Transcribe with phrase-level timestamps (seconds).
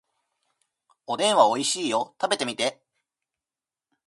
[1.05, 2.15] おでんはおいしいよ。
[2.19, 2.81] 食べてみて。